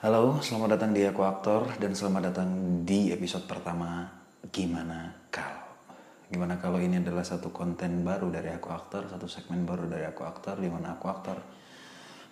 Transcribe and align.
Halo, 0.00 0.40
selamat 0.40 0.80
datang 0.80 0.96
di 0.96 1.04
Aku 1.04 1.20
Aktor 1.28 1.76
dan 1.76 1.92
selamat 1.92 2.32
datang 2.32 2.48
di 2.88 3.12
episode 3.12 3.44
pertama 3.44 4.08
Gimana 4.48 5.28
Kalau. 5.28 5.76
Gimana 6.24 6.56
kalau 6.56 6.80
ini 6.80 7.04
adalah 7.04 7.20
satu 7.20 7.52
konten 7.52 8.00
baru 8.00 8.32
dari 8.32 8.48
Aku 8.48 8.72
Aktor, 8.72 9.12
satu 9.12 9.28
segmen 9.28 9.68
baru 9.68 9.84
dari 9.92 10.08
Aku 10.08 10.24
Aktor 10.24 10.56
di 10.56 10.72
Aku 10.72 11.04
Aktor 11.04 11.44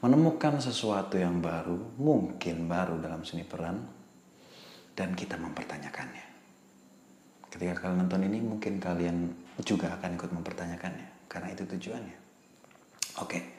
menemukan 0.00 0.64
sesuatu 0.64 1.20
yang 1.20 1.44
baru, 1.44 1.76
mungkin 2.00 2.72
baru 2.72 3.04
dalam 3.04 3.20
seni 3.28 3.44
peran 3.44 3.84
dan 4.96 5.12
kita 5.12 5.36
mempertanyakannya. 5.36 6.24
Ketika 7.52 7.84
kalian 7.84 8.08
nonton 8.08 8.24
ini 8.32 8.40
mungkin 8.40 8.80
kalian 8.80 9.28
juga 9.60 9.92
akan 9.92 10.16
ikut 10.16 10.32
mempertanyakannya 10.32 11.28
karena 11.28 11.52
itu 11.52 11.68
tujuannya. 11.68 12.16
Oke. 13.20 13.57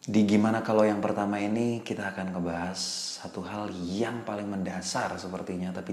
Di 0.00 0.24
gimana 0.24 0.64
kalau 0.64 0.80
yang 0.88 1.04
pertama 1.04 1.36
ini 1.36 1.84
kita 1.84 2.16
akan 2.16 2.32
ngebahas 2.32 2.80
satu 3.20 3.44
hal 3.44 3.68
yang 3.84 4.24
paling 4.24 4.48
mendasar 4.48 5.12
sepertinya 5.20 5.76
tapi 5.76 5.92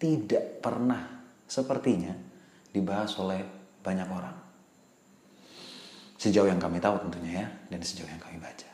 tidak 0.00 0.64
pernah 0.64 1.20
sepertinya 1.44 2.16
dibahas 2.72 3.12
oleh 3.20 3.44
banyak 3.84 4.08
orang. 4.08 4.36
Sejauh 6.16 6.48
yang 6.48 6.56
kami 6.56 6.80
tahu 6.80 6.96
tentunya 7.04 7.44
ya 7.44 7.48
dan 7.68 7.80
sejauh 7.84 8.08
yang 8.08 8.22
kami 8.22 8.40
baca. 8.40 8.70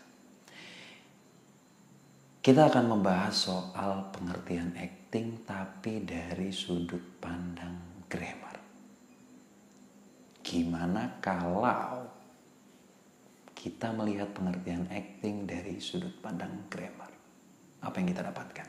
Kita 2.38 2.70
akan 2.70 2.84
membahas 2.86 3.34
soal 3.34 4.14
pengertian 4.14 4.78
acting 4.78 5.42
tapi 5.42 6.06
dari 6.06 6.54
sudut 6.54 7.18
pandang 7.18 8.06
grammar. 8.06 8.56
Gimana 10.40 11.18
kalau 11.18 12.17
kita 13.58 13.90
melihat 13.90 14.30
pengertian 14.30 14.86
acting 14.86 15.42
dari 15.42 15.82
sudut 15.82 16.14
pandang 16.22 16.70
grammar. 16.70 17.10
Apa 17.82 17.98
yang 17.98 18.06
kita 18.14 18.22
dapatkan? 18.22 18.68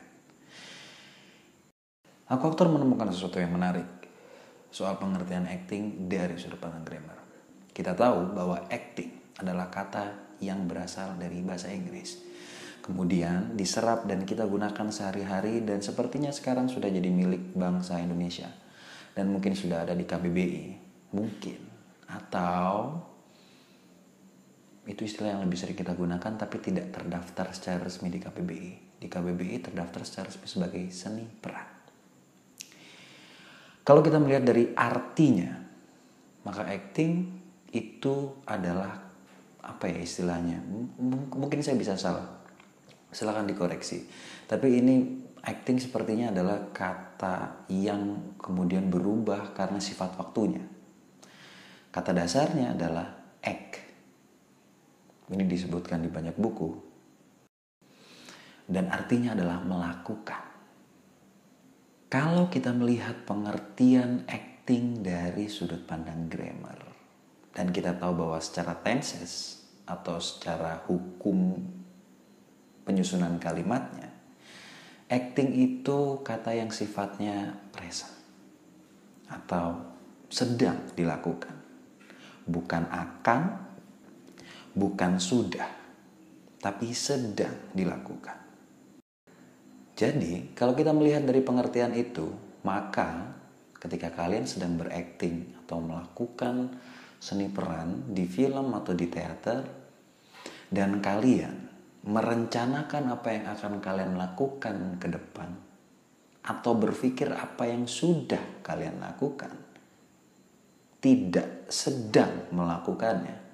Aku 2.26 2.42
aktor 2.50 2.66
menemukan 2.66 3.06
sesuatu 3.14 3.38
yang 3.38 3.54
menarik 3.54 3.86
soal 4.74 4.98
pengertian 4.98 5.46
acting 5.46 6.10
dari 6.10 6.34
sudut 6.34 6.58
pandang 6.58 6.82
grammar. 6.82 7.22
Kita 7.70 7.94
tahu 7.94 8.34
bahwa 8.34 8.66
acting 8.66 9.38
adalah 9.38 9.70
kata 9.70 10.34
yang 10.42 10.66
berasal 10.66 11.14
dari 11.14 11.38
bahasa 11.38 11.70
Inggris. 11.70 12.26
Kemudian 12.82 13.54
diserap 13.54 14.10
dan 14.10 14.26
kita 14.26 14.42
gunakan 14.42 14.90
sehari-hari 14.90 15.62
dan 15.62 15.78
sepertinya 15.86 16.34
sekarang 16.34 16.66
sudah 16.66 16.90
jadi 16.90 17.06
milik 17.06 17.54
bangsa 17.54 18.02
Indonesia. 18.02 18.50
Dan 19.14 19.30
mungkin 19.30 19.54
sudah 19.54 19.86
ada 19.86 19.94
di 19.94 20.02
KBBI. 20.02 20.66
Mungkin. 21.14 21.60
Atau 22.10 22.98
itu 24.90 25.06
istilah 25.06 25.38
yang 25.38 25.46
lebih 25.46 25.54
sering 25.54 25.78
kita 25.78 25.94
gunakan 25.94 26.34
tapi 26.34 26.58
tidak 26.58 26.90
terdaftar 26.90 27.54
secara 27.54 27.86
resmi 27.86 28.10
di 28.10 28.18
KBBI. 28.18 28.72
Di 28.98 29.06
KBBI 29.06 29.70
terdaftar 29.70 30.02
secara 30.02 30.26
resmi 30.26 30.46
sebagai 30.50 30.82
seni 30.90 31.24
peran. 31.30 31.78
Kalau 33.86 34.02
kita 34.02 34.18
melihat 34.18 34.44
dari 34.44 34.74
artinya, 34.74 35.50
maka 36.42 36.66
acting 36.66 37.30
itu 37.70 38.42
adalah 38.44 38.98
apa 39.62 39.84
ya 39.86 40.02
istilahnya? 40.02 40.58
M 40.98 41.30
mungkin 41.38 41.62
saya 41.62 41.78
bisa 41.78 41.94
salah. 41.94 42.42
Silahkan 43.14 43.46
dikoreksi. 43.46 44.06
Tapi 44.50 44.82
ini 44.82 44.94
acting 45.42 45.78
sepertinya 45.78 46.34
adalah 46.34 46.70
kata 46.74 47.66
yang 47.70 48.34
kemudian 48.42 48.90
berubah 48.90 49.54
karena 49.54 49.78
sifat 49.78 50.18
waktunya. 50.18 50.62
Kata 51.90 52.14
dasarnya 52.14 52.74
adalah 52.74 53.06
act 53.42 53.79
ini 55.30 55.46
disebutkan 55.46 56.02
di 56.02 56.10
banyak 56.10 56.34
buku. 56.34 56.70
Dan 58.70 58.90
artinya 58.90 59.34
adalah 59.34 59.62
melakukan. 59.62 60.42
Kalau 62.10 62.50
kita 62.50 62.74
melihat 62.74 63.22
pengertian 63.22 64.26
acting 64.26 65.06
dari 65.06 65.46
sudut 65.46 65.86
pandang 65.86 66.26
grammar 66.26 66.78
dan 67.54 67.70
kita 67.70 67.94
tahu 67.94 68.26
bahwa 68.26 68.38
secara 68.42 68.74
tenses 68.82 69.62
atau 69.86 70.18
secara 70.18 70.82
hukum 70.90 71.54
penyusunan 72.82 73.38
kalimatnya, 73.38 74.10
acting 75.06 75.54
itu 75.54 76.18
kata 76.26 76.50
yang 76.50 76.74
sifatnya 76.74 77.58
present 77.70 78.10
atau 79.30 79.78
sedang 80.26 80.90
dilakukan, 80.98 81.54
bukan 82.50 82.90
akan 82.90 83.69
bukan 84.74 85.18
sudah, 85.18 85.68
tapi 86.60 86.92
sedang 86.94 87.72
dilakukan. 87.74 88.38
Jadi, 89.96 90.56
kalau 90.56 90.72
kita 90.72 90.96
melihat 90.96 91.26
dari 91.28 91.44
pengertian 91.44 91.92
itu, 91.92 92.32
maka 92.64 93.36
ketika 93.76 94.12
kalian 94.12 94.48
sedang 94.48 94.76
berakting 94.80 95.56
atau 95.64 95.80
melakukan 95.80 96.72
seni 97.20 97.52
peran 97.52 98.08
di 98.08 98.24
film 98.24 98.72
atau 98.72 98.96
di 98.96 99.08
teater, 99.08 99.60
dan 100.72 101.04
kalian 101.04 101.68
merencanakan 102.00 103.12
apa 103.12 103.28
yang 103.28 103.46
akan 103.52 103.72
kalian 103.84 104.16
lakukan 104.16 104.96
ke 104.96 105.08
depan, 105.12 105.52
atau 106.40 106.72
berpikir 106.72 107.28
apa 107.28 107.68
yang 107.68 107.84
sudah 107.84 108.64
kalian 108.64 109.04
lakukan, 109.04 109.52
tidak 111.04 111.68
sedang 111.68 112.48
melakukannya, 112.56 113.49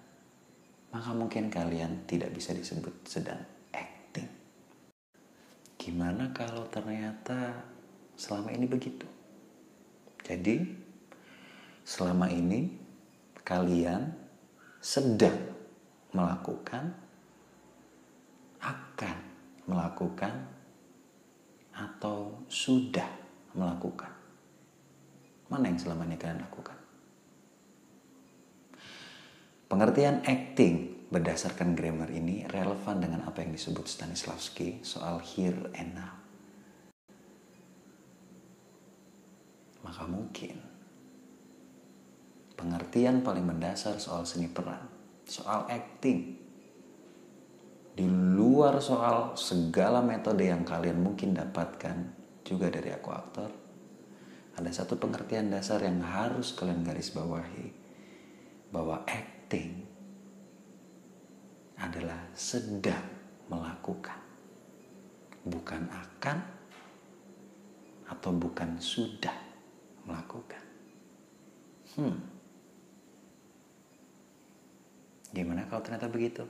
maka 0.97 1.13
mungkin 1.13 1.53
kalian 1.53 2.09
tidak 2.09 2.33
bisa 2.33 2.57
disebut 2.57 3.05
sedang 3.05 3.37
acting. 3.69 4.25
Gimana 5.77 6.33
kalau 6.33 6.65
ternyata 6.73 7.53
selama 8.17 8.49
ini 8.57 8.65
begitu? 8.65 9.05
Jadi, 10.25 10.57
selama 11.85 12.33
ini 12.33 12.73
kalian 13.45 14.09
sedang 14.81 15.37
melakukan, 16.17 16.97
akan 18.65 19.17
melakukan, 19.69 20.33
atau 21.77 22.41
sudah 22.49 23.13
melakukan. 23.53 24.17
Mana 25.53 25.69
yang 25.69 25.77
selama 25.77 26.09
ini 26.09 26.17
kalian 26.17 26.41
lakukan? 26.41 26.86
Pengertian 29.67 30.23
acting 30.23 30.95
berdasarkan 31.11 31.75
grammar 31.75 32.07
ini 32.15 32.47
relevan 32.47 33.03
dengan 33.03 33.27
apa 33.27 33.43
yang 33.43 33.51
disebut 33.51 33.83
Stanislavski 33.91 34.79
soal 34.87 35.19
here 35.19 35.59
and 35.75 35.91
now. 35.91 36.15
Maka 39.83 40.07
mungkin 40.07 40.63
pengertian 42.55 43.27
paling 43.27 43.43
mendasar 43.43 43.99
soal 43.99 44.23
seni 44.23 44.47
peran, 44.47 44.87
soal 45.27 45.67
acting, 45.67 46.39
di 47.91 48.07
luar 48.07 48.79
soal 48.79 49.35
segala 49.35 49.99
metode 49.99 50.47
yang 50.47 50.63
kalian 50.63 51.03
mungkin 51.03 51.35
dapatkan 51.35 52.15
juga 52.47 52.71
dari 52.71 52.95
aku 52.95 53.11
aktor, 53.11 53.51
ada 54.55 54.71
satu 54.71 54.95
pengertian 54.95 55.51
dasar 55.51 55.83
yang 55.83 55.99
harus 56.07 56.55
kalian 56.55 56.87
garis 56.87 57.11
bawahi 57.11 57.75
bahwa 58.71 59.03
acting 59.11 59.36
acting 59.47 59.79
adalah 61.79 62.19
sedang 62.35 63.07
melakukan, 63.47 64.19
bukan 65.47 65.87
akan 65.87 66.43
atau 68.11 68.35
bukan 68.35 68.75
sudah 68.83 69.39
melakukan. 70.03 70.67
Hmm. 71.95 72.19
Gimana 75.31 75.71
kalau 75.71 75.79
ternyata 75.79 76.11
begitu? 76.11 76.43